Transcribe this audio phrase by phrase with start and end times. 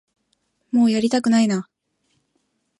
[0.71, 1.69] もうやりたくないな